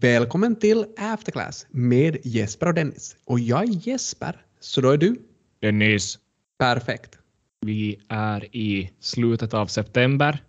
[0.00, 3.16] Välkommen till Afterclass med Jesper och Dennis.
[3.24, 5.16] Och jag är Jesper, så då är du?
[5.60, 6.18] Dennis,
[6.58, 7.18] Perfekt.
[7.60, 10.42] vi är i slutet av september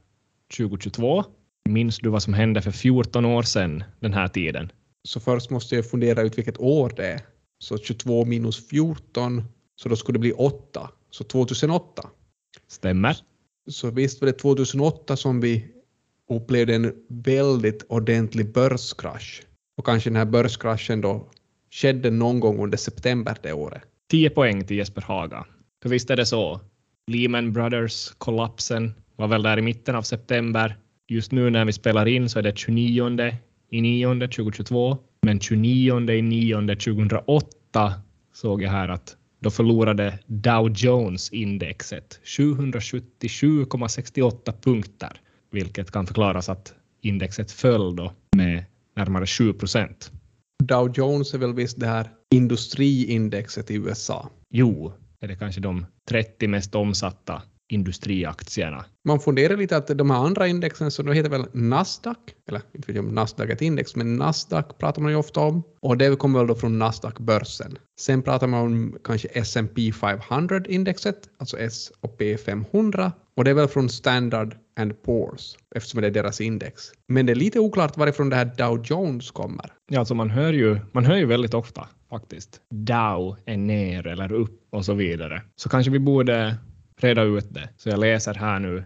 [0.57, 1.23] 2022.
[1.69, 4.71] Minns du vad som hände för 14 år sedan den här tiden?
[5.03, 7.21] Så först måste jag fundera ut vilket år det är.
[7.59, 9.43] Så 22 minus 14,
[9.75, 10.89] så då skulle det bli 8.
[11.11, 12.09] Så 2008.
[12.67, 13.17] Stämmer?
[13.69, 15.78] Så visst var det 2008 som vi
[16.29, 19.41] upplevde en väldigt ordentlig börskrasch.
[19.77, 21.29] Och kanske den här börskraschen då
[21.71, 23.81] skedde någon gång under september det året.
[24.11, 25.45] 10 poäng till Jesper Haga.
[25.83, 26.59] För visst är det så?
[27.07, 30.77] Lehman Brothers-kollapsen var väl där i mitten av september.
[31.07, 33.37] Just nu när vi spelar in så är det 29
[33.69, 34.97] i 9 2022.
[35.21, 37.93] Men 29 i 9 2008
[38.33, 47.51] såg jag här att då förlorade Dow Jones-indexet 777,68 punkter, vilket kan förklaras att indexet
[47.51, 48.63] föll då med
[48.95, 50.11] närmare 7 procent.
[50.63, 54.29] Dow Jones är väl visst det här industriindexet i USA.
[54.49, 58.85] Jo, är det kanske de 30 mest omsatta industriaktierna.
[59.07, 62.87] Man funderar lite att de här andra indexen, så de heter väl Nasdaq, eller inte
[62.87, 65.63] vet jag om Nasdaq är ett index, men Nasdaq pratar man ju ofta om.
[65.79, 67.77] Och det kommer väl då från Nasdaq-börsen.
[67.99, 73.11] Sen pratar man om kanske S&P 500-indexet, alltså S&P 500.
[73.35, 76.83] Och det är väl från Standard and Poor's, eftersom det är deras index.
[77.07, 79.65] Men det är lite oklart varifrån det här Dow Jones kommer.
[79.89, 82.61] Ja, alltså man hör ju, man hör ju väldigt ofta faktiskt.
[82.69, 85.41] Dow är ner eller upp och så vidare.
[85.55, 86.57] Så kanske vi borde
[86.97, 87.69] reda ut det.
[87.77, 88.83] Så jag läser här nu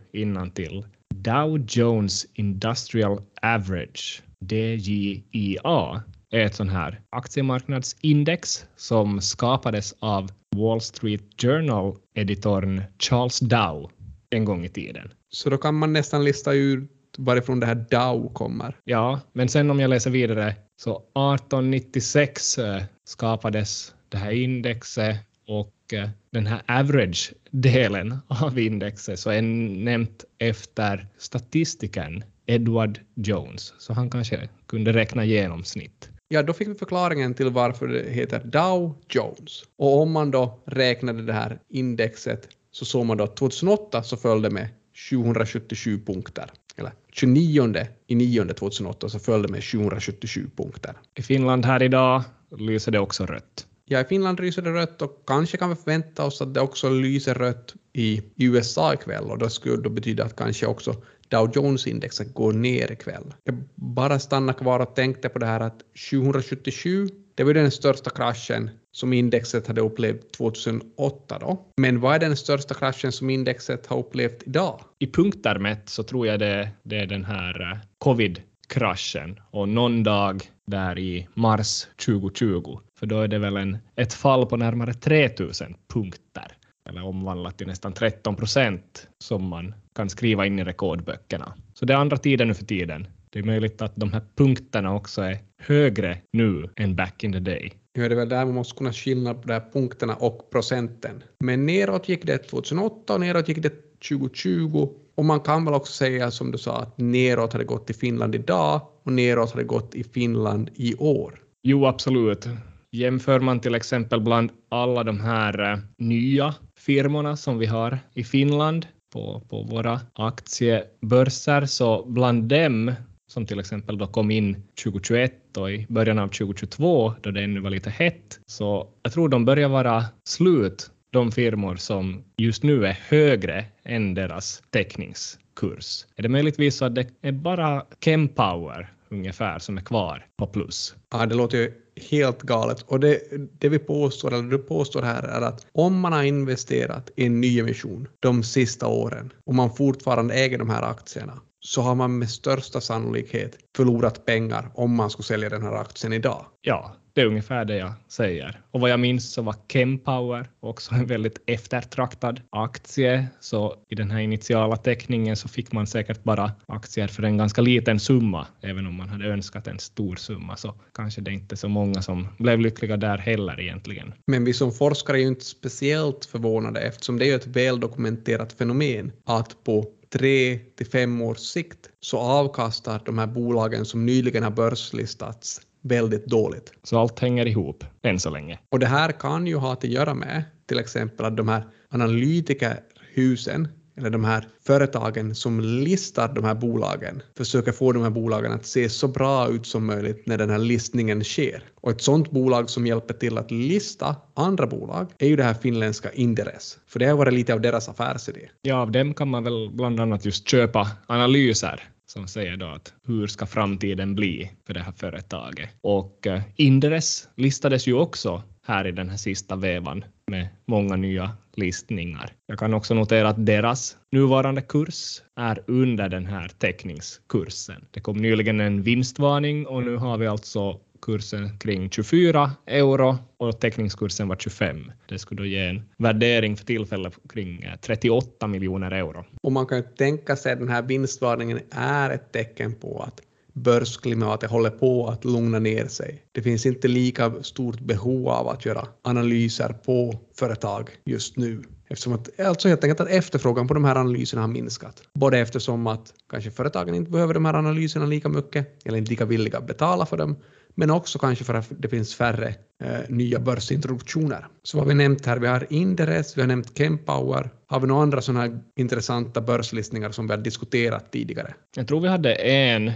[0.53, 0.85] till.
[1.16, 11.22] Dow Jones Industrial Average, DJIA, är ett sånt här aktiemarknadsindex som skapades av Wall Street
[11.41, 13.91] Journal-editorn Charles Dow
[14.33, 15.13] en gång i tiden.
[15.29, 18.75] Så då kan man nästan lista ut varifrån det här Dow kommer.
[18.83, 25.17] Ja, men sen om jag läser vidare så 1896 eh, skapades det här indexet
[25.47, 33.93] och eh, den här average-delen av indexet så är nämnt efter statistikern Edward Jones, så
[33.93, 36.09] han kanske kunde räkna genomsnitt.
[36.27, 39.63] Ja, då fick vi förklaringen till varför det heter Dow Jones.
[39.77, 44.17] Och om man då räknade det här indexet så såg man då att 2008 så
[44.17, 44.67] föll det med
[45.09, 46.51] 777 punkter.
[46.75, 50.94] Eller 29 i 9 2008 så föll det med 777 punkter.
[51.16, 52.23] I Finland här idag
[52.57, 53.67] lyser det också rött.
[53.85, 56.89] Ja, i Finland lyser det rött och kanske kan vi förvänta oss att det också
[56.89, 60.95] lyser rött i USA ikväll och det skulle då betyda att kanske också
[61.28, 63.34] Dow Jones-indexet går ner ikväll.
[63.44, 68.09] Jag bara stannar kvar och tänkte på det här att 777, det var den största
[68.09, 71.65] kraschen som indexet hade upplevt 2008 då.
[71.77, 74.79] Men vad är den största kraschen som indexet har upplevt idag?
[74.99, 79.69] I punkter mätt så tror jag det, det är den här eh, covid kraschen och
[79.69, 84.57] någon dag där i mars 2020, för då är det väl en, ett fall på
[84.57, 86.57] närmare 3000 punkter,
[86.89, 91.53] eller omvandlat till nästan 13 procent som man kan skriva in i rekordböckerna.
[91.73, 93.07] Så det är andra tider nu för tiden.
[93.33, 97.39] Det är möjligt att de här punkterna också är högre nu än back in the
[97.39, 97.73] day.
[97.95, 101.23] Nu är det väl där man måste kunna skilja på de här punkterna och procenten.
[101.39, 103.73] Men neråt gick det 2008 och neråt gick det
[104.09, 107.93] 2020 och man kan väl också säga som du sa att neråt hade gått i
[107.93, 111.39] Finland idag och neråt hade gått i Finland i år.
[111.63, 112.47] Jo, absolut.
[112.91, 118.23] Jämför man till exempel bland alla de här uh, nya firmorna som vi har i
[118.23, 122.91] Finland på, på våra aktiebörser, så bland dem
[123.33, 127.59] som till exempel då kom in 2021 och i början av 2022 då det ännu
[127.59, 132.85] var lite hett, så jag tror de börjar vara slut de firmor som just nu
[132.85, 136.05] är högre än deras täckningskurs.
[136.16, 140.95] Är det möjligtvis så att det är bara Kempower ungefär som är kvar på plus?
[141.11, 141.72] Ja, det låter ju
[142.09, 142.81] helt galet.
[142.81, 143.19] Och det,
[143.59, 147.41] det vi påstår, eller du påstår här, är att om man har investerat i en
[147.41, 152.29] nyemission de sista åren och man fortfarande äger de här aktierna, så har man med
[152.29, 156.45] största sannolikhet förlorat pengar om man skulle sälja den här aktien idag.
[156.61, 158.61] Ja, det är ungefär det jag säger.
[158.71, 164.11] Och vad jag minns så var Kempower också en väldigt eftertraktad aktie, så i den
[164.11, 168.87] här initiala teckningen så fick man säkert bara aktier för en ganska liten summa, även
[168.87, 172.27] om man hade önskat en stor summa, så kanske det inte är så många som
[172.37, 174.13] blev lyckliga där heller egentligen.
[174.27, 179.11] Men vi som forskare är ju inte speciellt förvånade eftersom det är ett väldokumenterat fenomen
[179.25, 184.51] att på tre till fem års sikt så avkastar de här bolagen som nyligen har
[184.51, 186.73] börslistats väldigt dåligt.
[186.83, 188.59] Så allt hänger ihop än så länge.
[188.69, 193.67] Och det här kan ju ha att göra med till exempel att de här analytikerhusen
[194.03, 198.66] eller de här företagen som listar de här bolagen, försöker få de här bolagen att
[198.66, 201.64] se så bra ut som möjligt när den här listningen sker.
[201.82, 205.53] Och ett sådant bolag som hjälper till att lista andra bolag är ju det här
[205.53, 208.50] finländska Inderes, för det har varit lite av deras affärsidé.
[208.61, 212.94] Ja, av dem kan man väl bland annat just köpa analyser som säger då att
[213.08, 215.70] hur ska framtiden bli för det här företaget?
[215.82, 221.32] Och eh, Inderes listades ju också här i den här sista vevan med många nya
[221.56, 222.30] listningar.
[222.46, 227.85] Jag kan också notera att deras nuvarande kurs är under den här täckningskursen.
[227.91, 233.59] Det kom nyligen en vinstvarning och nu har vi alltså kursen kring 24 euro och
[233.59, 234.91] teckningskursen var 25.
[235.09, 239.26] Det skulle då ge en värdering för tillfället kring eh, 38 miljoner euro.
[239.41, 243.22] Och man kan ju tänka sig att den här vinstvarningen är ett tecken på att
[243.53, 246.23] börsklimatet håller på att lugna ner sig.
[246.32, 251.64] Det finns inte lika stort behov av att göra analyser på företag just nu.
[251.88, 255.02] Eftersom att, alltså helt enkelt att efterfrågan på de här analyserna har minskat.
[255.14, 259.25] Både eftersom att kanske företagen inte behöver de här analyserna lika mycket, eller inte lika
[259.25, 260.36] villiga att betala för dem,
[260.75, 264.48] men också kanske för att det finns färre eh, nya börsintroduktioner.
[264.63, 265.38] Så vad har vi nämnt här?
[265.38, 267.50] Vi har Inderes, vi har nämnt Kempower.
[267.67, 271.53] Har vi några andra sådana här intressanta börslistningar som vi har diskuterat tidigare?
[271.75, 272.91] Jag tror vi hade en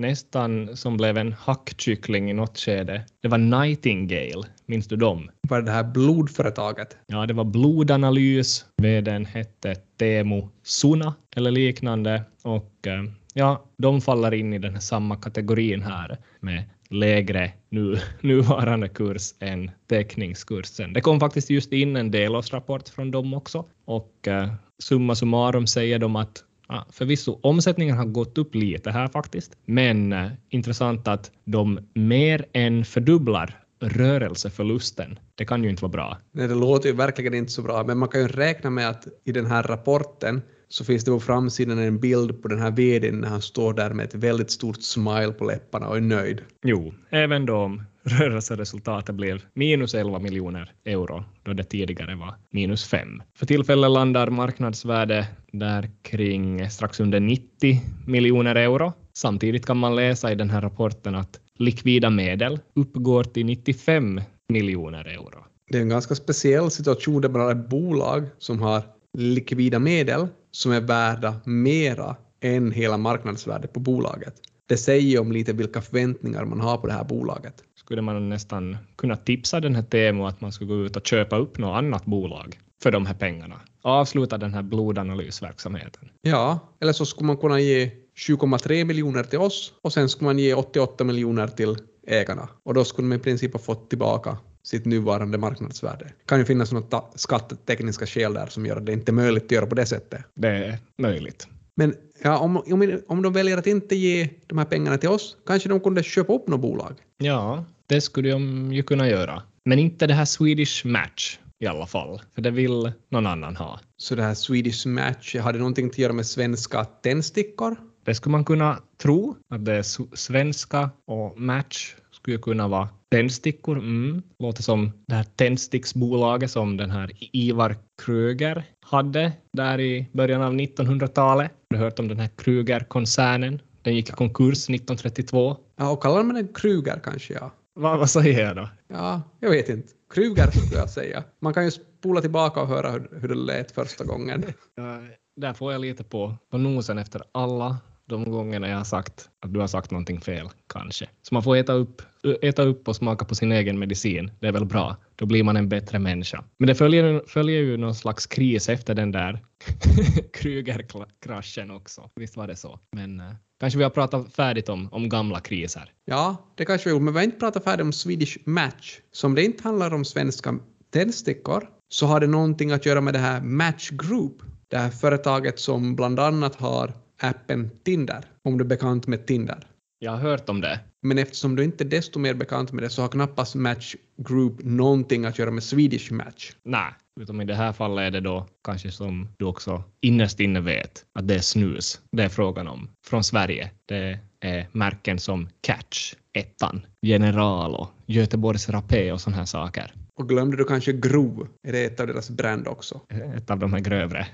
[0.00, 3.04] nästan som blev en hackkyckling i något skede.
[3.22, 5.30] Det var Nightingale, minns du dem?
[5.48, 6.96] Var det det här blodföretaget?
[7.06, 8.64] Ja, det var blodanalys.
[8.82, 13.02] Vdn hette Teemu Suna eller liknande och eh,
[13.34, 19.34] ja, de faller in i den här samma kategorin här med lägre nu, nuvarande kurs
[19.40, 20.92] än täckningskursen.
[20.92, 25.98] Det kom faktiskt just in en delårsrapport från dem också och eh, summa summarum säger
[25.98, 31.30] de att Ja, förvisso, omsättningen har gått upp lite här faktiskt, men eh, intressant att
[31.44, 35.18] de mer än fördubblar rörelseförlusten.
[35.34, 36.18] Det kan ju inte vara bra.
[36.32, 39.06] Nej, det låter ju verkligen inte så bra, men man kan ju räkna med att
[39.24, 43.20] i den här rapporten så finns det på framsidan en bild på den här vdn
[43.20, 46.40] när han står där med ett väldigt stort smile på läpparna och är nöjd.
[46.62, 53.22] Jo, även då rörelseresultatet blev minus 11 miljoner euro då det tidigare var minus 5.
[53.38, 58.92] För tillfället landar marknadsvärde där kring strax under 90 miljoner euro.
[59.12, 65.04] Samtidigt kan man läsa i den här rapporten att likvida medel uppgår till 95 miljoner
[65.04, 65.44] euro.
[65.70, 68.82] Det är en ganska speciell situation där man har ett bolag som har
[69.18, 74.34] likvida medel som är värda mera än hela marknadsvärdet på bolaget.
[74.66, 77.54] Det säger om lite vilka förväntningar man har på det här bolaget.
[77.76, 81.36] Skulle man nästan kunna tipsa den här Teemu att man skulle gå ut och köpa
[81.36, 83.60] upp något annat bolag för de här pengarna?
[83.82, 86.08] Avsluta den här blodanalysverksamheten.
[86.22, 90.38] Ja, eller så skulle man kunna ge 7,3 miljoner till oss och sen skulle man
[90.38, 91.76] ge 88 miljoner till
[92.06, 94.36] ägarna och då skulle man i princip ha fått tillbaka
[94.68, 96.04] sitt nuvarande marknadsvärde.
[96.04, 99.44] Det kan ju finnas några skattetekniska skäl där som gör att det inte är möjligt
[99.44, 100.24] att göra på det sättet.
[100.34, 101.48] Det är möjligt.
[101.74, 105.36] Men ja, om, om, om de väljer att inte ge de här pengarna till oss,
[105.46, 106.94] kanske de kunde köpa upp något bolag?
[107.18, 109.42] Ja, det skulle de ju kunna göra.
[109.64, 113.80] Men inte det här Swedish Match i alla fall, för det vill någon annan ha.
[113.96, 117.76] Så det här Swedish Match, har det någonting att göra med svenska tändstickor?
[118.04, 123.78] Det skulle man kunna tro, att det är svenska och Match skulle kunna vara tändstickor.
[123.78, 124.22] Mm.
[124.38, 130.54] Låter som det här tändsticksbolaget som den här Ivar Kruger hade där i början av
[130.54, 131.50] 1900-talet.
[131.70, 133.60] Har du hört om den här Kruger-koncernen?
[133.82, 135.56] Den gick i konkurs 1932.
[135.76, 137.50] Ja, och kallar man den Kruger kanske, ja.
[137.74, 138.68] Va, vad säger jag då?
[138.88, 139.88] Ja, jag vet inte.
[140.14, 141.24] Kruger skulle jag säga.
[141.40, 144.44] Man kan ju spola tillbaka och höra hur, hur det lät första gången.
[144.74, 145.00] Ja,
[145.36, 147.76] där får jag lite på, på nosen efter alla
[148.08, 151.08] de gångerna jag har sagt att du har sagt någonting fel, kanske.
[151.22, 152.02] Så man får äta upp,
[152.42, 154.30] äta upp och smaka på sin egen medicin.
[154.40, 154.96] Det är väl bra.
[155.16, 156.44] Då blir man en bättre människa.
[156.58, 159.40] Men det följer, följer ju någon slags kris efter den där
[160.32, 162.10] Kruger-kraschen också.
[162.14, 162.80] Visst var det så.
[162.92, 165.92] Men uh, kanske vi har pratat färdigt om, om gamla kriser.
[166.04, 168.98] Ja, det kanske vi har men vi har inte pratat färdigt om Swedish Match.
[169.12, 170.58] Som det inte handlar om svenska
[170.92, 174.42] tändstickor så har det någonting att göra med det här Match Group.
[174.68, 179.66] Det här företaget som bland annat har appen Tinder, om du är bekant med Tinder.
[179.98, 180.80] Jag har hört om det.
[181.02, 184.54] Men eftersom du inte är desto mer bekant med det så har knappast Match Group
[184.64, 186.52] någonting att göra med Swedish Match.
[186.64, 190.60] Nej, utom i det här fallet är det då kanske som du också innerst inne
[190.60, 193.70] vet att det är snus det är frågan om från Sverige.
[193.86, 199.92] Det är märken som Catch, Ettan, General och Göteborgs Rapé och sådana här saker.
[200.14, 201.48] Och glömde du kanske Grov?
[201.68, 203.00] Är det ett av deras brand också?
[203.36, 204.26] Ett av de här grövre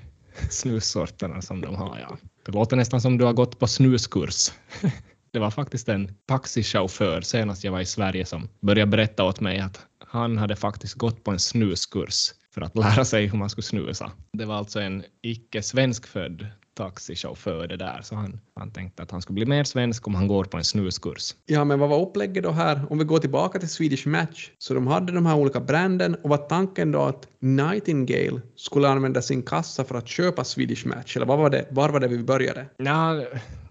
[0.49, 2.17] snussorterna som de har, ja.
[2.45, 4.51] Det låter nästan som du har gått på snuskurs.
[5.31, 9.59] Det var faktiskt en taxichaufför senast jag var i Sverige som började berätta åt mig
[9.59, 13.63] att han hade faktiskt gått på en snuskurs för att lära sig hur man skulle
[13.63, 14.11] snusa.
[14.33, 19.21] Det var alltså en icke svenskfödd taxichaufför det där, så han, han tänkte att han
[19.21, 21.35] skulle bli mer svensk om han går på en snuskurs.
[21.45, 22.81] Ja, men vad var upplägget då här?
[22.89, 26.29] Om vi går tillbaka till Swedish Match, så de hade de här olika branden och
[26.29, 31.25] var tanken då att Nightingale skulle använda sin kassa för att köpa Swedish Match, eller
[31.25, 32.65] vad var det, var var det vi började?
[32.77, 33.25] Ja,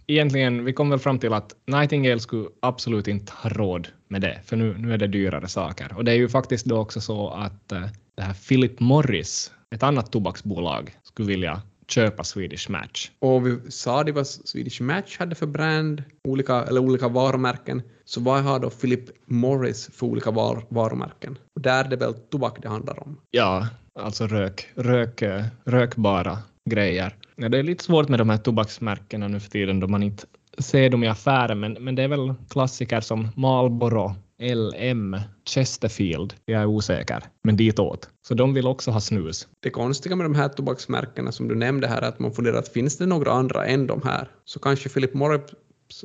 [0.07, 4.41] egentligen, vi kom väl fram till att Nightingale skulle absolut inte ha råd med det,
[4.45, 5.93] för nu, nu är det dyrare saker.
[5.97, 9.83] Och det är ju faktiskt då också så att uh, det här Philip Morris, ett
[9.83, 13.11] annat tobaksbolag, skulle vilja köpa Swedish Match.
[13.19, 18.21] Och vi sa det vad Swedish Match hade för brand, olika, eller olika varumärken, så
[18.21, 21.39] vad har då Philip Morris för olika var, varumärken?
[21.55, 23.21] Och där är det väl tobak det handlar om?
[23.31, 23.69] Ja,
[23.99, 25.23] alltså rök, rök,
[25.65, 26.39] rökbara
[26.71, 27.17] grejer.
[27.37, 30.27] Ja, det är lite svårt med de här tobaksmärkena nu för tiden då man inte
[30.59, 34.15] ser dem i affären, men, men det är väl klassiker som Marlboro,
[34.45, 35.17] LM,
[35.49, 38.09] Chesterfield, jag är osäker, men ditåt.
[38.29, 39.49] Så de vill också ha snus.
[39.61, 42.69] Det konstiga med de här tobaksmärkena som du nämnde här är att man funderar att
[42.69, 44.29] finns det några andra än de här?
[44.45, 45.43] Så kanske Philip Morris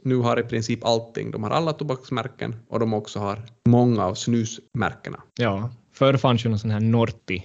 [0.04, 1.32] nu har i princip allting.
[1.32, 5.24] De har alla tobaksmärken och de också har många av snusmärkena.
[5.40, 7.44] Ja, förr fanns ju någon sån här Norti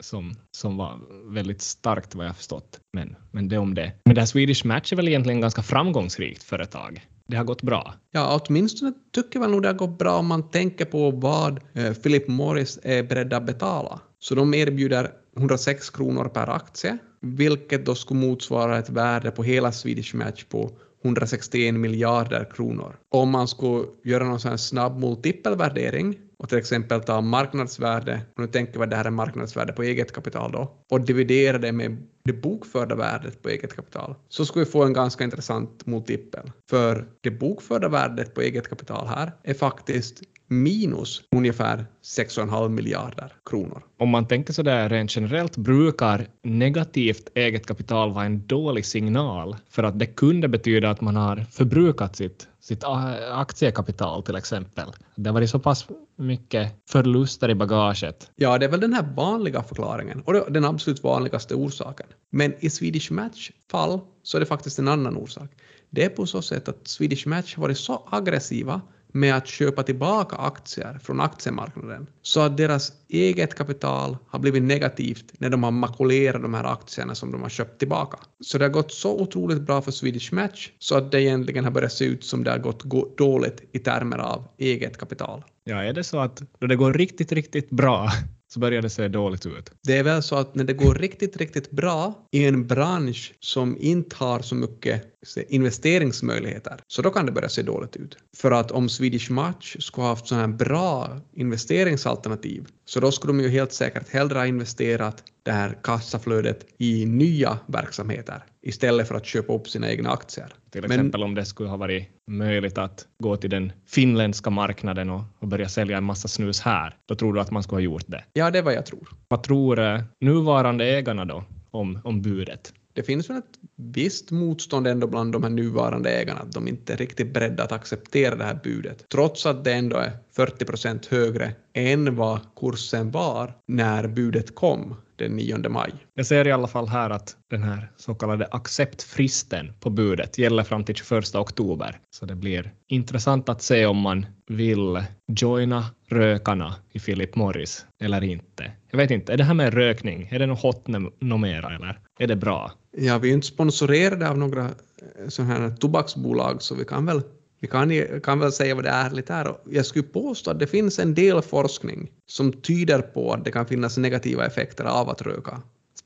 [0.00, 2.80] som, som var väldigt starkt vad jag förstått.
[2.92, 3.92] Men, men det om det.
[4.04, 7.06] Men det här Swedish Match är väl egentligen ganska framgångsrikt företag.
[7.32, 7.94] Det har gått bra.
[8.10, 11.92] Ja, åtminstone tycker man nog det har gått bra om man tänker på vad eh,
[11.92, 14.00] Philip Morris är beredda att betala.
[14.18, 19.72] Så de erbjuder 106 kronor per aktie, vilket då skulle motsvara ett värde på hela
[19.72, 20.70] Swedish Match på
[21.04, 22.96] 161 miljarder kronor.
[23.08, 28.40] Om man skulle göra någon sån här snabb multipelvärdering och till exempel ta marknadsvärde, och
[28.40, 31.72] nu tänker vi att det här är marknadsvärde på eget kapital då, och dividera det
[31.72, 36.52] med det bokförda värdet på eget kapital, så skulle vi få en ganska intressant multipel.
[36.70, 40.22] För det bokförda värdet på eget kapital här är faktiskt
[40.52, 43.82] minus ungefär 6,5 miljarder kronor.
[43.98, 49.56] Om man tänker så där rent generellt brukar negativt eget kapital vara en dålig signal
[49.70, 52.84] för att det kunde betyda att man har förbrukat sitt, sitt
[53.32, 54.88] aktiekapital till exempel.
[55.14, 58.30] Det har varit så pass mycket förluster i bagaget.
[58.36, 62.06] Ja, det är väl den här vanliga förklaringen och den absolut vanligaste orsaken.
[62.30, 65.50] Men i Swedish Match fall så är det faktiskt en annan orsak.
[65.90, 68.80] Det är på så sätt att Swedish Match har varit så aggressiva
[69.12, 75.32] med att köpa tillbaka aktier från aktiemarknaden så att deras eget kapital har blivit negativt
[75.38, 78.18] när de har makulerat de här aktierna som de har köpt tillbaka.
[78.40, 81.70] Så det har gått så otroligt bra för Swedish Match så att det egentligen har
[81.70, 85.44] börjat se ut som det har gått dåligt i termer av eget kapital.
[85.64, 88.10] Ja, är det så att då det går riktigt, riktigt bra
[88.52, 89.72] så börjar det se dåligt ut.
[89.82, 93.76] Det är väl så att när det går riktigt, riktigt bra i en bransch som
[93.80, 95.11] inte har så mycket
[95.48, 98.16] investeringsmöjligheter, så då kan det börja se dåligt ut.
[98.36, 103.32] För att om Swedish Match skulle ha haft sådana här bra investeringsalternativ, så då skulle
[103.32, 109.14] de ju helt säkert hellre ha investerat det här kassaflödet i nya verksamheter istället för
[109.14, 110.46] att köpa upp sina egna aktier.
[110.70, 115.10] Till exempel Men, om det skulle ha varit möjligt att gå till den finländska marknaden
[115.10, 117.80] och, och, börja sälja en massa snus här, då tror du att man skulle ha
[117.80, 118.24] gjort det?
[118.32, 119.08] Ja, det är vad jag tror.
[119.28, 122.72] Vad tror eh, nuvarande ägarna då om, om budet?
[122.92, 126.92] Det finns väl ett visst motstånd ändå bland de här nuvarande ägarna, att de inte
[126.92, 131.06] är riktigt beredda att acceptera det här budet, trots att det ändå är 40 procent
[131.06, 135.92] högre än vad kursen var när budet kom den 9 maj.
[136.14, 140.62] Jag ser i alla fall här att den här så kallade acceptfristen på budet gäller
[140.62, 146.74] fram till 21 oktober, så det blir intressant att se om man vill joina rökarna
[146.92, 148.72] i Philip Morris eller inte.
[148.90, 150.86] Jag vet inte, är det här med rökning, är det något hot
[151.20, 152.72] numera eller är det bra?
[152.96, 157.22] Ja, vi är inte sponsorerade av några eh, sådana här tobaksbolag så vi kan väl,
[157.60, 159.54] vi kan, kan väl säga vad det ärligt är.
[159.70, 163.66] Jag skulle påstå att det finns en del forskning som tyder på att det kan
[163.66, 165.62] finnas negativa effekter av att röka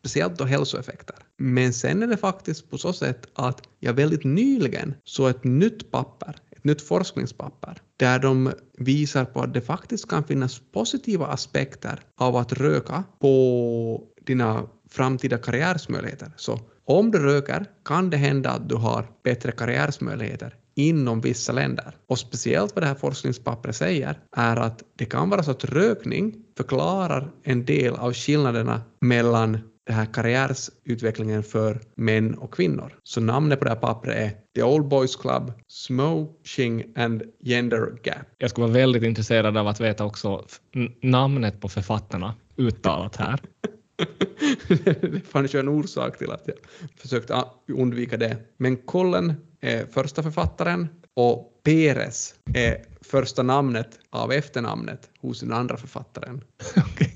[0.07, 1.17] speciellt då hälsoeffekter.
[1.37, 5.91] Men sen är det faktiskt på så sätt att jag väldigt nyligen såg ett nytt
[5.91, 6.37] papper,
[6.67, 12.53] nytt forskningspapper, där de visar på att det faktiskt kan finnas positiva aspekter av att
[12.53, 16.33] röka på dina framtida karriärsmöjligheter.
[16.37, 21.97] Så om du röker kan det hända att du har bättre karriärsmöjligheter inom vissa länder.
[22.09, 26.35] Och speciellt vad det här forskningspappret säger är att det kan vara så att rökning
[26.57, 32.99] förklarar en del av skillnaderna mellan den här karriärsutvecklingen för män och kvinnor.
[33.03, 38.27] Så namnet på det här pappret är The Old Boys Club, Smoking and Gender Gap.
[38.39, 40.47] Jag skulle vara väldigt intresserad av att veta också
[41.03, 43.41] namnet på författarna uttalat här.
[45.01, 46.57] det fanns ju en orsak till att jag
[46.97, 48.37] försökte undvika det.
[48.57, 55.77] Men Colin är första författaren och Peres är första namnet av efternamnet hos den andra
[55.77, 56.45] författaren.
[56.77, 57.11] okay.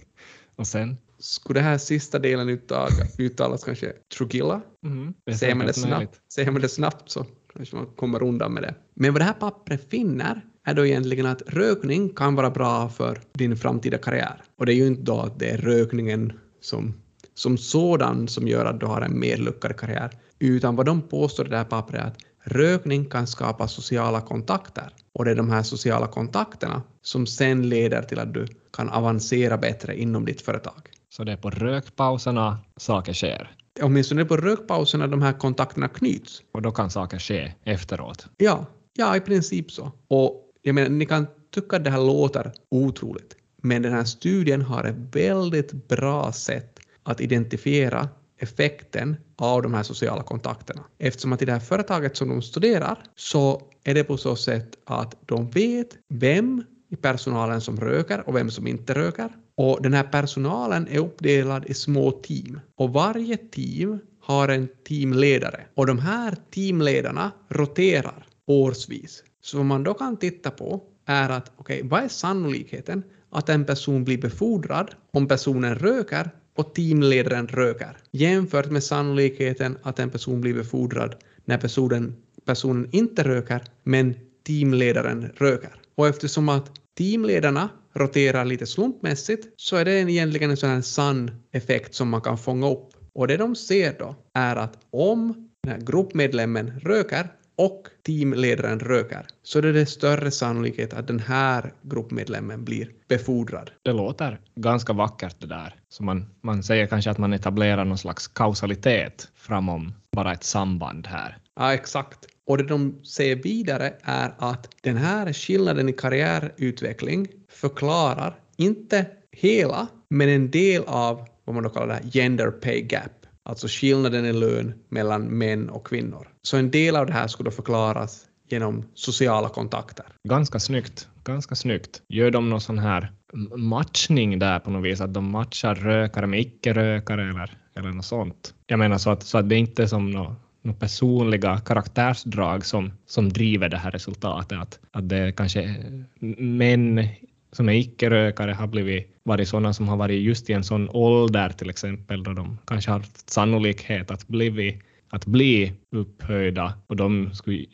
[0.56, 0.96] Och sen?
[1.20, 4.60] Skulle det här sista delen uttag, uttalas kanske Trugilla?
[4.84, 5.14] Mm.
[5.38, 8.74] Säger man, det snabbt, säger man det snabbt så kanske man kommer undan med det.
[8.94, 13.20] Men vad det här pappret finner är då egentligen att rökning kan vara bra för
[13.32, 14.42] din framtida karriär.
[14.58, 16.94] Och det är ju inte då att det är rökningen som,
[17.34, 21.46] som sådan som gör att du har en mer lyckad karriär, utan vad de påstår
[21.46, 24.94] i det här pappret är att rökning kan skapa sociala kontakter.
[25.12, 29.56] Och det är de här sociala kontakterna som sen leder till att du kan avancera
[29.56, 30.89] bättre inom ditt företag.
[31.12, 33.56] Så det är på rökpauserna saker sker.
[33.82, 36.42] Åtminstone på rökpauserna de här kontakterna knyts.
[36.52, 38.26] Och då kan saker ske efteråt.
[38.36, 39.92] Ja, ja i princip så.
[40.08, 44.62] Och jag menar, ni kan tycka att det här låter otroligt, men den här studien
[44.62, 50.84] har ett väldigt bra sätt att identifiera effekten av de här sociala kontakterna.
[50.98, 54.78] Eftersom att i det här företaget som de studerar så är det på så sätt
[54.84, 59.28] att de vet vem i personalen som röker och vem som inte röker.
[59.54, 65.66] Och den här personalen är uppdelad i små team och varje team har en teamledare
[65.74, 69.24] och de här teamledarna roterar årsvis.
[69.42, 73.64] Så vad man då kan titta på är att okej, vad är sannolikheten att en
[73.64, 80.40] person blir befordrad om personen röker och teamledaren röker jämfört med sannolikheten att en person
[80.40, 81.14] blir befordrad
[81.44, 84.14] när personen, personen inte röker men
[84.46, 85.74] teamledaren röker.
[85.94, 91.30] Och eftersom att teamledarna roterar lite slumpmässigt så är det egentligen en sån här sann
[91.52, 92.88] effekt som man kan fånga upp.
[93.12, 99.26] Och det de ser då är att om den här gruppmedlemmen röker och teamledaren röker
[99.42, 103.70] så är det större sannolikhet att den här gruppmedlemmen blir befordrad.
[103.82, 105.74] Det låter ganska vackert det där.
[105.88, 111.06] Så man, man säger kanske att man etablerar någon slags kausalitet framom bara ett samband
[111.06, 111.38] här.
[111.56, 112.26] Ja, exakt.
[112.46, 119.86] Och det de säger vidare är att den här skillnaden i karriärutveckling förklarar inte hela,
[120.10, 124.32] men en del av vad man då kallar det gender pay gap, alltså skillnaden i
[124.32, 126.28] lön mellan män och kvinnor.
[126.42, 130.06] Så en del av det här skulle förklaras genom sociala kontakter.
[130.28, 131.08] Ganska snyggt.
[131.24, 132.02] Ganska snyggt.
[132.08, 133.12] Gör de någon sån här
[133.56, 138.54] matchning där på något vis, att de matchar rökare med icke-rökare eller, eller något sånt?
[138.66, 140.38] Jag menar så att, så att det inte är som något
[140.78, 144.58] personliga karaktärsdrag som, som driver det här resultatet.
[144.58, 146.04] Att, att det kanske är
[146.42, 147.08] män
[147.52, 151.50] som är icke-rökare har blivit, varit sådana som har varit just i en sån ålder
[151.50, 157.34] till exempel då de kanske har haft sannolikhet att bli, att bli upphöjda och de
[157.34, 157.64] skulle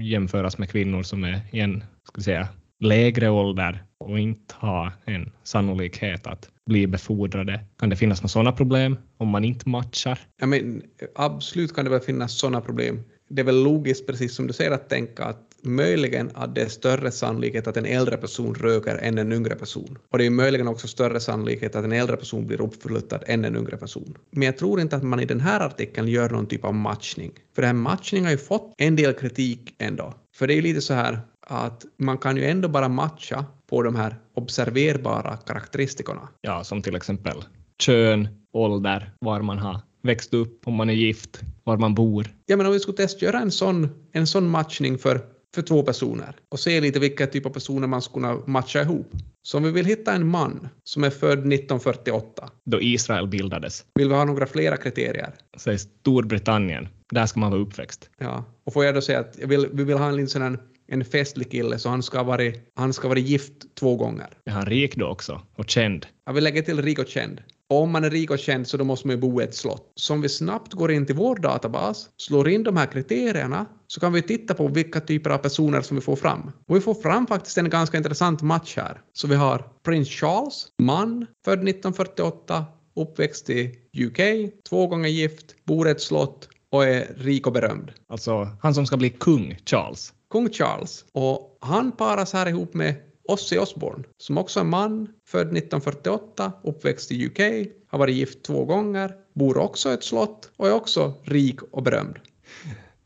[0.00, 2.48] jämföras med kvinnor som är i en ska säga,
[2.80, 7.60] lägre ålder och inte ha en sannolikhet att bli befordrade.
[7.78, 10.18] Kan det finnas några sådana problem om man inte matchar?
[10.40, 13.02] Ja, men eh, absolut kan det väl finnas sådana problem.
[13.28, 16.68] Det är väl logiskt, precis som du säger, att tänka att möjligen att det är
[16.68, 19.98] större sannolikhet att en äldre person röker än en yngre person.
[20.10, 23.56] Och det är möjligen också större sannolikhet att en äldre person blir uppflyttad än en
[23.56, 24.18] yngre person.
[24.30, 27.32] Men jag tror inte att man i den här artikeln gör någon typ av matchning.
[27.54, 30.14] För den här matchningen har ju fått en del kritik ändå.
[30.36, 33.82] För det är ju lite så här att man kan ju ändå bara matcha på
[33.82, 36.28] de här observerbara karaktäristikorna.
[36.40, 37.44] Ja, som till exempel
[37.78, 42.26] kön, ålder, var man har växt upp, om man är gift, var man bor.
[42.46, 45.20] Ja, men om vi skulle testgöra en sån, en sån matchning för,
[45.54, 49.12] för två personer och se lite vilka typ av personer man skulle kunna matcha ihop.
[49.42, 54.08] Så om vi vill hitta en man som är född 1948, Då Israel bildades, vill
[54.08, 55.34] vi ha några flera kriterier?
[55.56, 58.10] säg Storbritannien, där ska man vara uppväxt.
[58.18, 58.44] Ja.
[58.64, 60.58] Och får jag då säga att jag vill, vi vill ha en liten sån här,
[60.86, 64.28] en festlig kille så han ska ha varit, han ska ha varit gift två gånger.
[64.44, 66.06] Är han rik då också och känd?
[66.26, 67.42] Jag vill lägga till rik och känd.
[67.70, 69.54] Och om man är rik och känd så då måste man ju bo i ett
[69.54, 69.92] slott.
[69.94, 74.00] Så om vi snabbt går in till vår databas, slår in de här kriterierna, så
[74.00, 76.52] kan vi titta på vilka typer av personer som vi får fram.
[76.68, 79.00] Och vi får fram faktiskt en ganska intressant match här.
[79.12, 82.64] Så vi har prins Charles, man, född 1948,
[82.96, 87.92] uppväxt i UK, två gånger gift, bor i ett slott och är rik och berömd.
[88.08, 90.12] Alltså han som ska bli kung, Charles.
[90.34, 91.04] Kung Charles.
[91.12, 92.94] Och han paras här ihop med
[93.28, 98.64] Ozzy Osbourne, som också är man, född 1948, uppväxt i UK, har varit gift två
[98.64, 102.16] gånger, bor också i ett slott och är också rik och berömd.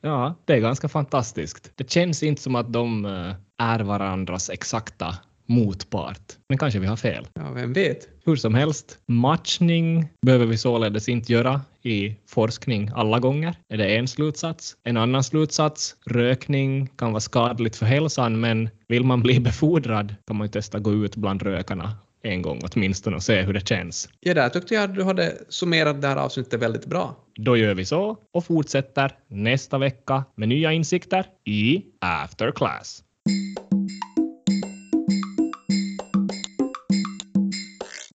[0.00, 1.72] Ja, det är ganska fantastiskt.
[1.74, 6.22] Det känns inte som att de eh, är varandras exakta motpart.
[6.48, 7.26] Men kanske vi har fel.
[7.34, 8.08] Ja, vem vet?
[8.24, 13.56] Hur som helst, matchning behöver vi således inte göra i forskning alla gånger.
[13.68, 14.76] Är det en slutsats?
[14.84, 20.37] En annan slutsats, rökning kan vara skadligt för hälsan, men vill man bli befordrad kan
[20.37, 24.08] man ju testa gå ut bland rökarna en gång åtminstone och se hur det känns.
[24.20, 27.16] Ja, där tyckte jag du hade summerat det här avsnittet väldigt bra.
[27.34, 33.02] Då gör vi så och fortsätter nästa vecka med nya insikter i After Class.